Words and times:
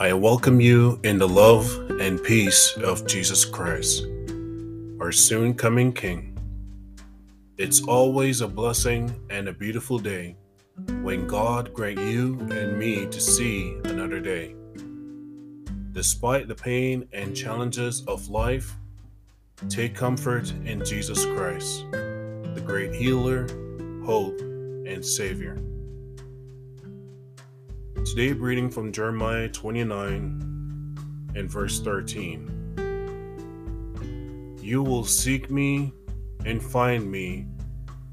I 0.00 0.12
welcome 0.12 0.60
you 0.60 1.00
in 1.02 1.18
the 1.18 1.26
love 1.26 1.68
and 2.00 2.22
peace 2.22 2.76
of 2.76 3.04
Jesus 3.04 3.44
Christ, 3.44 4.06
our 5.00 5.10
soon 5.10 5.54
coming 5.54 5.92
King. 5.92 6.38
It's 7.56 7.82
always 7.82 8.40
a 8.40 8.46
blessing 8.46 9.12
and 9.28 9.48
a 9.48 9.52
beautiful 9.52 9.98
day 9.98 10.36
when 11.02 11.26
God 11.26 11.74
grant 11.74 11.98
you 11.98 12.38
and 12.48 12.78
me 12.78 13.06
to 13.06 13.20
see 13.20 13.76
another 13.86 14.20
day. 14.20 14.54
Despite 15.90 16.46
the 16.46 16.54
pain 16.54 17.08
and 17.12 17.34
challenges 17.34 18.04
of 18.06 18.28
life, 18.28 18.76
take 19.68 19.96
comfort 19.96 20.52
in 20.64 20.84
Jesus 20.84 21.26
Christ, 21.26 21.90
the 21.90 22.62
great 22.64 22.94
healer, 22.94 23.48
hope, 24.06 24.38
and 24.86 25.04
Savior. 25.04 25.56
Today, 28.04 28.32
reading 28.32 28.70
from 28.70 28.92
Jeremiah 28.92 29.48
29 29.48 31.32
and 31.34 31.50
verse 31.50 31.80
13. 31.80 32.54
You 34.62 34.82
will 34.82 35.04
seek 35.04 35.50
me 35.50 35.92
and 36.46 36.62
find 36.62 37.10
me 37.10 37.46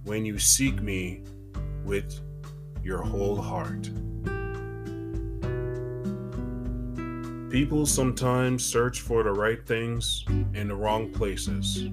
when 0.04 0.26
you 0.26 0.40
seek 0.40 0.82
me 0.82 1.22
with 1.84 2.20
your 2.84 3.04
whole 3.04 3.36
heart. 3.36 3.90
People 7.52 7.86
sometimes 7.86 8.66
search 8.66 9.02
for 9.02 9.22
the 9.24 9.32
right 9.32 9.66
things 9.68 10.26
in 10.54 10.68
the 10.68 10.76
wrong 10.76 11.12
places. 11.12 11.90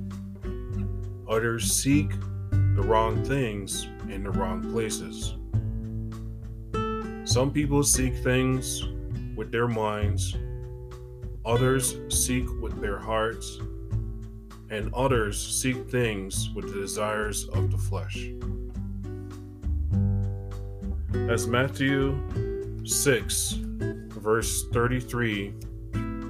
Others 1.28 1.70
seek 1.70 2.10
the 2.50 2.82
wrong 2.82 3.22
things 3.22 3.86
in 4.08 4.24
the 4.24 4.30
wrong 4.30 4.72
places. 4.72 5.36
Some 7.32 7.50
people 7.50 7.82
seek 7.82 8.14
things 8.16 8.84
with 9.34 9.50
their 9.50 9.66
minds, 9.66 10.36
others 11.46 11.96
seek 12.10 12.44
with 12.60 12.78
their 12.78 12.98
hearts, 12.98 13.58
and 14.68 14.92
others 14.92 15.40
seek 15.40 15.88
things 15.88 16.50
with 16.54 16.74
the 16.74 16.78
desires 16.78 17.48
of 17.54 17.70
the 17.70 17.78
flesh. 17.78 18.28
As 21.30 21.46
Matthew 21.46 22.20
6, 22.84 23.54
verse 24.20 24.66
33 24.66 25.54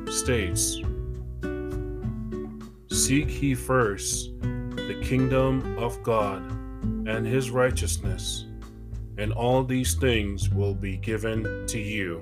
states, 0.09 0.83
Seek 2.93 3.43
ye 3.43 3.57
first 3.57 4.31
the 4.41 5.01
kingdom 5.03 5.77
of 5.79 6.01
God 6.05 6.49
and 7.09 7.27
his 7.27 7.51
righteousness 7.51 8.47
and 9.23 9.33
all 9.35 9.63
these 9.63 9.95
things 9.95 10.51
will 10.51 10.75
be 10.75 10.97
given 10.97 11.65
to 11.69 11.79
you. 11.79 12.19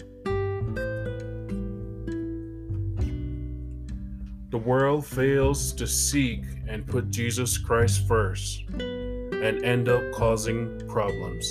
The 4.50 4.58
world 4.58 5.06
fails 5.06 5.72
to 5.74 5.86
seek 5.86 6.44
and 6.68 6.86
put 6.86 7.08
Jesus 7.08 7.56
Christ 7.56 8.06
first 8.06 8.64
and 8.78 9.64
end 9.64 9.88
up 9.88 10.02
causing 10.12 10.78
problems. 10.88 11.46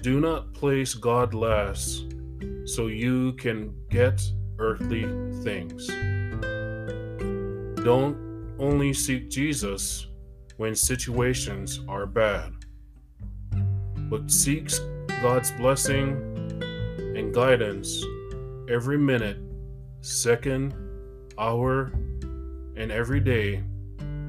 Do 0.00 0.20
not 0.20 0.54
place 0.54 0.94
God 0.94 1.34
last 1.34 2.06
so 2.66 2.86
you 2.86 3.32
can 3.32 3.74
get 3.90 4.22
earthly 4.60 5.06
things. 5.42 5.88
Don't 7.84 8.16
only 8.60 8.92
seek 8.92 9.28
Jesus 9.28 10.06
when 10.56 10.76
situations 10.76 11.80
are 11.88 12.06
bad 12.06 12.52
but 14.10 14.28
seeks 14.28 14.80
God's 15.22 15.52
blessing 15.52 16.08
and 17.16 17.32
guidance 17.32 18.04
every 18.68 18.98
minute, 18.98 19.38
second, 20.00 20.74
hour, 21.38 21.92
and 22.76 22.90
every 22.90 23.20
day 23.20 23.62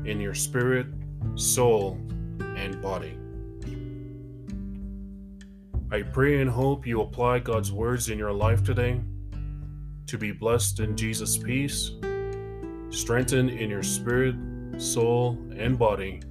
in 0.05 0.19
your 0.19 0.35
spirit, 0.35 0.85
soul, 1.33 1.99
and 2.55 2.79
body. 2.79 3.17
I 5.91 6.03
pray 6.03 6.41
and 6.41 6.49
hope 6.49 6.85
you 6.85 7.01
apply 7.01 7.39
God's 7.39 7.71
words 7.71 8.09
in 8.09 8.19
your 8.19 8.31
life 8.31 8.63
today 8.63 9.01
to 10.05 10.17
be 10.17 10.31
blessed 10.31 10.79
in 10.79 10.95
Jesus' 10.95 11.37
peace, 11.37 11.91
strengthened 12.89 13.49
in 13.49 13.69
your 13.69 13.83
spirit, 13.83 14.35
soul, 14.77 15.37
and 15.57 15.77
body 15.77 16.21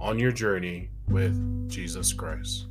on 0.00 0.18
your 0.18 0.32
journey 0.32 0.90
with 1.08 1.68
Jesus 1.68 2.12
Christ. 2.12 2.68